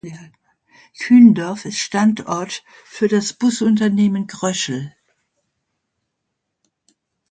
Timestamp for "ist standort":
1.65-2.63